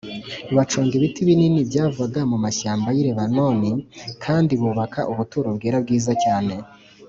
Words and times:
baconga 0.55 0.93
ibiti 0.99 1.21
binini 1.27 1.59
byavaga 1.69 2.21
mu 2.31 2.37
mashyamba 2.45 2.87
y’i 2.95 3.03
lebanoni 3.07 3.71
kandi 4.23 4.51
bubaka 4.61 4.99
ubuturo 5.11 5.47
bwera 5.57 5.77
bwiza 5.83 6.13
cyane. 6.23 6.53